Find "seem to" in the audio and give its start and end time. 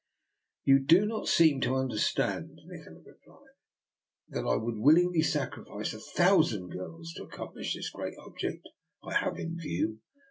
1.27-1.75